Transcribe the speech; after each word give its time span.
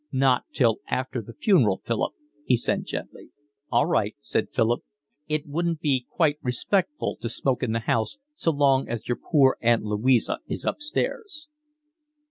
"Not 0.11 0.45
till 0.51 0.77
after 0.87 1.21
the 1.21 1.35
funeral, 1.35 1.83
Philip," 1.85 2.13
he 2.43 2.55
said 2.55 2.85
gently. 2.87 3.29
"All 3.71 3.85
right," 3.85 4.15
said 4.19 4.49
Philip. 4.51 4.81
"It 5.27 5.45
wouldn't 5.45 5.79
be 5.79 6.07
quite 6.09 6.39
respectful 6.41 7.17
to 7.21 7.29
smoke 7.29 7.61
in 7.61 7.71
the 7.71 7.81
house 7.81 8.17
so 8.33 8.49
long 8.51 8.89
as 8.89 9.07
your 9.07 9.17
poor 9.23 9.57
Aunt 9.61 9.83
Louisa 9.83 10.39
is 10.47 10.65
upstairs." 10.65 11.49